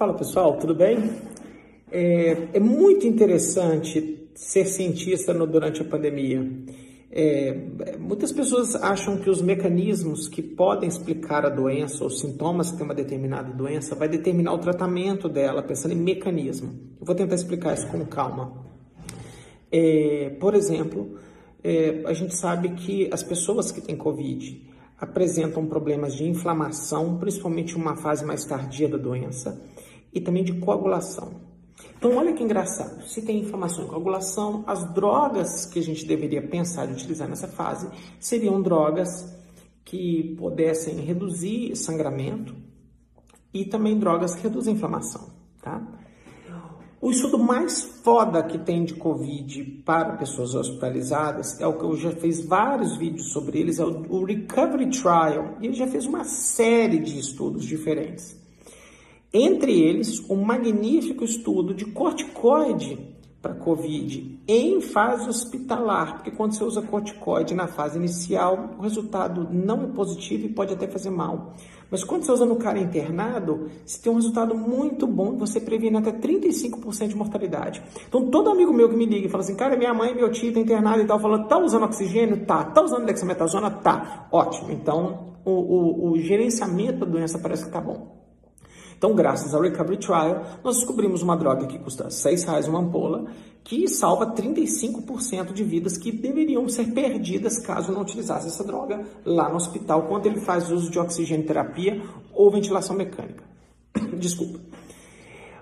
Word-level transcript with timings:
Fala 0.00 0.14
pessoal, 0.14 0.56
tudo 0.56 0.74
bem? 0.74 0.96
É, 1.92 2.48
é 2.54 2.58
muito 2.58 3.06
interessante 3.06 4.30
ser 4.34 4.64
cientista 4.64 5.34
no, 5.34 5.46
durante 5.46 5.82
a 5.82 5.84
pandemia. 5.84 6.42
É, 7.12 7.54
muitas 7.98 8.32
pessoas 8.32 8.74
acham 8.76 9.18
que 9.18 9.28
os 9.28 9.42
mecanismos 9.42 10.26
que 10.26 10.40
podem 10.40 10.88
explicar 10.88 11.44
a 11.44 11.50
doença, 11.50 12.02
os 12.02 12.18
sintomas 12.18 12.70
que 12.70 12.78
tem 12.78 12.86
uma 12.86 12.94
determinada 12.94 13.52
doença, 13.52 13.94
vai 13.94 14.08
determinar 14.08 14.54
o 14.54 14.58
tratamento 14.58 15.28
dela, 15.28 15.62
pensando 15.62 15.92
em 15.92 15.98
mecanismo. 15.98 16.70
Eu 16.98 17.04
vou 17.04 17.14
tentar 17.14 17.34
explicar 17.34 17.74
isso 17.74 17.86
com 17.88 18.02
calma. 18.06 18.54
É, 19.70 20.34
por 20.40 20.54
exemplo, 20.54 21.18
é, 21.62 22.00
a 22.06 22.14
gente 22.14 22.34
sabe 22.34 22.70
que 22.70 23.10
as 23.12 23.22
pessoas 23.22 23.70
que 23.70 23.82
têm 23.82 23.98
Covid 23.98 24.66
apresentam 24.98 25.66
problemas 25.66 26.14
de 26.14 26.24
inflamação, 26.24 27.18
principalmente 27.18 27.76
uma 27.76 27.96
fase 27.96 28.24
mais 28.24 28.46
tardia 28.46 28.88
da 28.88 28.96
doença, 28.96 29.60
e 30.12 30.20
também 30.20 30.44
de 30.44 30.54
coagulação. 30.54 31.50
Então, 31.96 32.16
olha 32.16 32.32
que 32.32 32.42
engraçado. 32.42 33.02
Se 33.06 33.22
tem 33.22 33.40
inflamação 33.40 33.84
e 33.84 33.88
coagulação, 33.88 34.64
as 34.66 34.92
drogas 34.92 35.66
que 35.66 35.78
a 35.78 35.82
gente 35.82 36.06
deveria 36.06 36.42
pensar 36.42 36.88
em 36.88 36.92
utilizar 36.92 37.28
nessa 37.28 37.48
fase 37.48 37.88
seriam 38.18 38.60
drogas 38.60 39.08
que 39.84 40.34
pudessem 40.38 40.96
reduzir 41.00 41.74
sangramento 41.76 42.54
e 43.52 43.64
também 43.64 43.98
drogas 43.98 44.34
que 44.34 44.42
reduzem 44.42 44.74
inflamação, 44.74 45.28
tá? 45.60 46.00
O 47.02 47.10
estudo 47.10 47.38
mais 47.38 47.82
foda 47.82 48.42
que 48.42 48.58
tem 48.58 48.84
de 48.84 48.92
Covid 48.92 49.64
para 49.86 50.18
pessoas 50.18 50.54
hospitalizadas 50.54 51.58
é 51.58 51.66
o 51.66 51.78
que 51.78 51.84
eu 51.84 51.96
já 51.96 52.10
fiz 52.10 52.44
vários 52.44 52.94
vídeos 52.98 53.32
sobre 53.32 53.58
eles, 53.58 53.78
é 53.78 53.84
o 53.84 54.22
Recovery 54.22 54.90
Trial. 54.90 55.56
E 55.62 55.66
ele 55.66 55.72
já 55.72 55.86
fez 55.86 56.04
uma 56.04 56.24
série 56.24 56.98
de 56.98 57.18
estudos 57.18 57.64
diferentes. 57.64 58.38
Entre 59.32 59.80
eles, 59.80 60.28
um 60.28 60.42
magnífico 60.42 61.22
estudo 61.22 61.72
de 61.72 61.84
corticoide 61.84 62.98
para 63.40 63.54
COVID 63.54 64.42
em 64.46 64.80
fase 64.80 65.28
hospitalar, 65.28 66.16
porque 66.16 66.30
quando 66.32 66.52
você 66.52 66.64
usa 66.64 66.82
corticoide 66.82 67.54
na 67.54 67.66
fase 67.68 67.96
inicial, 67.96 68.74
o 68.78 68.82
resultado 68.82 69.48
não 69.50 69.84
é 69.84 69.86
positivo 69.86 70.46
e 70.46 70.48
pode 70.48 70.74
até 70.74 70.88
fazer 70.88 71.10
mal. 71.10 71.54
Mas 71.90 72.04
quando 72.04 72.24
você 72.24 72.32
usa 72.32 72.44
no 72.44 72.56
cara 72.56 72.78
internado, 72.78 73.68
você 73.84 74.00
tem 74.00 74.12
um 74.12 74.16
resultado 74.16 74.54
muito 74.54 75.06
bom, 75.06 75.36
você 75.36 75.60
previne 75.60 75.96
até 75.96 76.12
35% 76.12 77.08
de 77.08 77.16
mortalidade. 77.16 77.82
Então, 78.08 78.30
todo 78.30 78.50
amigo 78.50 78.72
meu 78.72 78.88
que 78.88 78.96
me 78.96 79.06
liga 79.06 79.26
e 79.26 79.30
fala 79.30 79.42
assim, 79.42 79.56
cara, 79.56 79.76
minha 79.76 79.94
mãe, 79.94 80.14
meu 80.14 80.30
tio 80.30 80.48
está 80.48 80.60
internado 80.60 81.02
e 81.02 81.06
tal, 81.06 81.18
falando, 81.18 81.48
tá 81.48 81.58
usando 81.58 81.84
oxigênio? 81.84 82.44
Tá. 82.44 82.64
Tá 82.64 82.82
usando 82.82 83.06
dexametasona? 83.06 83.70
Tá. 83.70 84.28
Ótimo. 84.30 84.70
Então, 84.70 85.36
o, 85.44 85.50
o, 85.50 86.10
o 86.10 86.18
gerenciamento 86.18 87.00
da 87.00 87.06
doença 87.06 87.38
parece 87.38 87.64
que 87.64 87.72
tá 87.72 87.80
bom. 87.80 88.19
Então, 89.00 89.14
graças 89.14 89.54
ao 89.54 89.62
Recovery 89.62 89.96
Trial, 89.96 90.44
nós 90.62 90.76
descobrimos 90.76 91.22
uma 91.22 91.34
droga 91.34 91.66
que 91.66 91.78
custa 91.78 92.08
R$ 92.08 92.36
reais 92.36 92.68
uma 92.68 92.80
ampola, 92.80 93.24
que 93.64 93.88
salva 93.88 94.34
35% 94.34 95.54
de 95.54 95.64
vidas 95.64 95.96
que 95.96 96.12
deveriam 96.12 96.68
ser 96.68 96.92
perdidas 96.92 97.58
caso 97.58 97.92
não 97.92 98.02
utilizasse 98.02 98.48
essa 98.48 98.62
droga 98.62 99.02
lá 99.24 99.48
no 99.48 99.56
hospital, 99.56 100.02
quando 100.02 100.26
ele 100.26 100.38
faz 100.38 100.70
uso 100.70 100.90
de 100.90 100.98
oxigênio 100.98 101.46
terapia 101.46 102.02
ou 102.34 102.50
ventilação 102.50 102.94
mecânica. 102.94 103.42
Desculpa. 104.20 104.60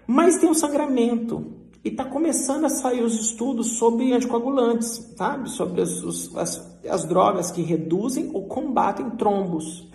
Mas 0.05 0.39
tem 0.39 0.51
um 0.51 0.55
sangramento. 0.55 1.53
E 1.85 1.91
está 1.91 2.05
começando 2.05 2.65
a 2.65 2.69
sair 2.69 3.05
os 3.05 3.15
estudos 3.21 3.79
sobre 3.79 4.13
anticoagulantes, 4.13 5.15
sabe? 5.17 5.49
Sobre 5.49 5.81
as, 5.81 6.03
as, 6.35 6.81
as 6.91 7.05
drogas 7.05 7.53
que 7.53 7.63
reduzem 7.63 8.33
ou 8.35 8.49
combatem 8.49 9.11
trombos. 9.11 9.87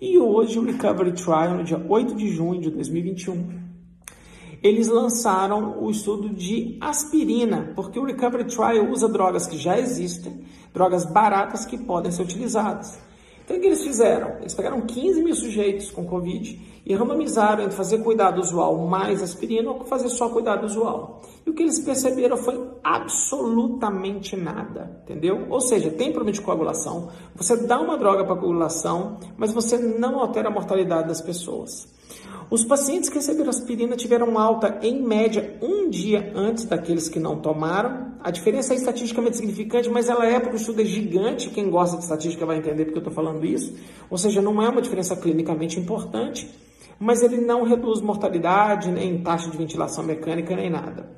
E 0.00 0.18
hoje 0.18 0.58
o 0.58 0.64
Recovery 0.64 1.12
Trial, 1.12 1.56
no 1.56 1.64
dia 1.64 1.82
8 1.88 2.14
de 2.14 2.28
junho 2.28 2.60
de 2.60 2.70
2021, 2.70 3.66
eles 4.62 4.88
lançaram 4.88 5.82
o 5.82 5.90
estudo 5.90 6.28
de 6.28 6.76
aspirina, 6.82 7.72
porque 7.74 7.98
o 7.98 8.04
Recovery 8.04 8.44
Trial 8.44 8.90
usa 8.90 9.08
drogas 9.08 9.46
que 9.46 9.56
já 9.56 9.78
existem, 9.78 10.44
drogas 10.74 11.06
baratas 11.06 11.64
que 11.64 11.78
podem 11.78 12.12
ser 12.12 12.22
utilizadas. 12.24 12.98
Então, 13.46 13.56
o 13.56 13.60
que 13.60 13.66
eles 13.66 13.84
fizeram? 13.84 14.38
Eles 14.40 14.54
pegaram 14.54 14.80
15 14.80 15.22
mil 15.22 15.34
sujeitos 15.34 15.88
com 15.92 16.04
Covid 16.04 16.60
e 16.84 16.94
randomizaram 16.96 17.62
entre 17.62 17.76
fazer 17.76 17.98
cuidado 17.98 18.40
usual 18.40 18.76
mais 18.88 19.22
aspirina 19.22 19.70
ou 19.70 19.84
fazer 19.84 20.08
só 20.08 20.28
cuidado 20.28 20.66
usual. 20.66 21.22
E 21.46 21.50
o 21.50 21.54
que 21.54 21.62
eles 21.62 21.78
perceberam 21.78 22.36
foi 22.36 22.60
absolutamente 22.82 24.36
nada, 24.36 25.00
entendeu? 25.04 25.46
Ou 25.48 25.60
seja, 25.60 25.90
tem 25.90 26.10
problema 26.10 26.32
de 26.32 26.40
coagulação, 26.40 27.08
você 27.36 27.56
dá 27.56 27.80
uma 27.80 27.96
droga 27.96 28.24
para 28.24 28.34
coagulação, 28.34 29.18
mas 29.36 29.52
você 29.52 29.78
não 29.78 30.18
altera 30.18 30.48
a 30.48 30.52
mortalidade 30.52 31.06
das 31.06 31.20
pessoas. 31.20 31.94
Os 32.48 32.64
pacientes 32.64 33.08
que 33.08 33.16
receberam 33.16 33.50
aspirina 33.50 33.96
tiveram 33.96 34.38
alta, 34.38 34.78
em 34.82 35.02
média, 35.02 35.58
um 35.60 35.90
dia 35.90 36.32
antes 36.34 36.64
daqueles 36.64 37.08
que 37.08 37.18
não 37.18 37.40
tomaram. 37.40 38.14
A 38.20 38.30
diferença 38.30 38.72
é 38.72 38.76
estatisticamente 38.76 39.36
significante, 39.36 39.90
mas 39.90 40.08
ela 40.08 40.24
é 40.24 40.38
porque 40.38 40.56
o 40.56 40.60
estudo 40.60 40.80
é 40.80 40.84
gigante. 40.84 41.50
Quem 41.50 41.68
gosta 41.68 41.96
de 41.96 42.04
estatística 42.04 42.46
vai 42.46 42.58
entender 42.58 42.84
porque 42.84 42.98
eu 42.98 43.02
estou 43.02 43.12
falando 43.12 43.44
isso. 43.44 43.74
Ou 44.08 44.16
seja, 44.16 44.40
não 44.40 44.62
é 44.62 44.68
uma 44.68 44.80
diferença 44.80 45.16
clinicamente 45.16 45.80
importante, 45.80 46.48
mas 47.00 47.20
ele 47.22 47.38
não 47.38 47.64
reduz 47.64 48.00
mortalidade, 48.00 48.92
nem 48.92 49.20
taxa 49.22 49.50
de 49.50 49.56
ventilação 49.56 50.04
mecânica, 50.04 50.54
nem 50.54 50.70
nada. 50.70 51.10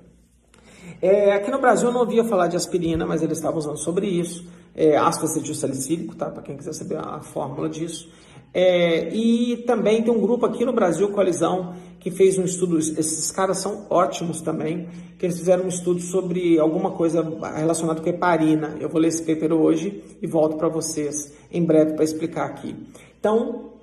É, 1.00 1.32
aqui 1.32 1.50
no 1.50 1.60
Brasil 1.60 1.88
eu 1.88 1.92
não 1.92 2.00
ouvia 2.00 2.24
falar 2.24 2.48
de 2.48 2.56
aspirina, 2.56 3.06
mas 3.06 3.22
eles 3.22 3.36
estavam 3.36 3.58
usando 3.58 3.76
sobre 3.76 4.06
isso. 4.06 4.46
É, 4.74 4.96
ácido 4.96 5.26
acetil 5.26 5.54
salicílico, 5.54 6.16
tá? 6.16 6.30
Para 6.30 6.42
quem 6.42 6.56
quiser 6.56 6.72
saber 6.72 6.96
a 6.96 7.20
fórmula 7.20 7.68
disso. 7.68 8.10
É, 8.52 9.14
e 9.14 9.58
também 9.66 10.02
tem 10.02 10.12
um 10.12 10.20
grupo 10.20 10.46
aqui 10.46 10.64
no 10.64 10.72
Brasil, 10.72 11.08
Coalizão, 11.10 11.74
que 12.00 12.10
fez 12.10 12.38
um 12.38 12.44
estudo, 12.44 12.78
esses 12.78 13.30
caras 13.30 13.58
são 13.58 13.86
ótimos 13.90 14.40
também, 14.40 14.88
que 15.18 15.26
eles 15.26 15.38
fizeram 15.38 15.64
um 15.64 15.68
estudo 15.68 16.00
sobre 16.00 16.58
alguma 16.58 16.92
coisa 16.92 17.22
relacionada 17.56 18.00
com 18.00 18.08
heparina. 18.08 18.76
Eu 18.80 18.88
vou 18.88 19.00
ler 19.00 19.08
esse 19.08 19.22
paper 19.22 19.52
hoje 19.52 20.02
e 20.22 20.26
volto 20.26 20.56
para 20.56 20.68
vocês 20.68 21.32
em 21.50 21.64
breve 21.64 21.94
para 21.94 22.04
explicar 22.04 22.46
aqui. 22.46 22.74
Então, 23.18 23.77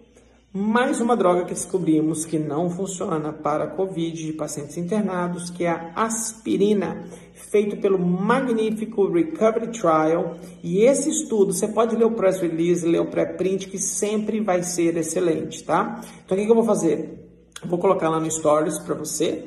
mais 0.55 1.01
uma 1.01 1.17
droga 1.17 1.43
que 1.43 1.53
descobrimos 1.53 2.23
que 2.23 2.39
não 2.39 2.69
funciona 2.69 3.33
para 3.33 3.67
COVID 3.67 4.25
de 4.25 4.31
pacientes 4.31 4.77
internados, 4.77 5.49
que 5.49 5.65
é 5.65 5.69
a 5.69 6.05
aspirina, 6.05 7.03
feito 7.33 7.75
pelo 7.75 7.99
magnífico 7.99 9.11
Recovery 9.11 9.67
Trial. 9.67 10.37
E 10.63 10.79
esse 10.83 11.09
estudo, 11.09 11.51
você 11.51 11.67
pode 11.67 11.97
ler 11.97 12.05
o 12.05 12.11
press 12.11 12.39
release, 12.39 12.87
ler 12.87 13.01
o 13.01 13.07
pré-print, 13.07 13.67
que 13.67 13.77
sempre 13.77 14.39
vai 14.39 14.63
ser 14.63 14.95
excelente, 14.95 15.61
tá? 15.61 15.99
Então, 16.25 16.37
o 16.37 16.41
que, 16.41 16.49
eu 16.49 16.55
vou 16.55 16.63
fazer? 16.63 17.21
vou 17.65 17.77
colocar 17.77 18.07
lá 18.07 18.19
no 18.19 18.31
Stories 18.31 18.79
para 18.79 18.95
você 18.95 19.43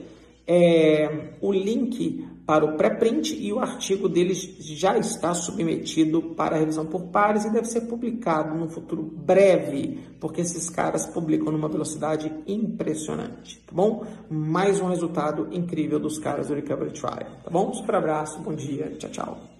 é, 0.48 1.34
o 1.42 1.53
link 1.53 2.26
para 2.47 2.64
o 2.64 2.78
pré-print 2.78 3.36
e 3.36 3.53
o 3.53 3.59
artigo 3.59 4.09
deles 4.09 4.56
já 4.59 4.97
está 4.97 5.34
submetido 5.34 6.22
para 6.34 6.56
revisão 6.56 6.86
por 6.86 7.03
pares 7.09 7.44
e 7.44 7.53
deve 7.53 7.66
ser 7.66 7.82
publicado 7.82 8.56
no 8.56 8.70
futuro 8.70 9.03
breve, 9.03 10.00
porque 10.19 10.41
esses 10.41 10.70
caras 10.70 11.04
publicam 11.04 11.53
numa 11.53 11.69
velocidade 11.69 12.32
impressionante, 12.47 13.60
tá 13.66 13.72
bom? 13.75 14.06
Mais 14.31 14.81
um 14.81 14.88
resultado 14.88 15.48
incrível 15.53 16.00
dos 16.00 16.19
caras 16.19 16.48
do 16.48 16.54
Recovery 16.54 16.92
Trial, 16.92 17.31
tá 17.44 17.50
bom? 17.50 17.75
Super 17.75 17.97
abraço, 17.97 18.41
bom 18.41 18.54
dia, 18.54 18.97
tchau, 18.98 19.10
tchau. 19.10 19.57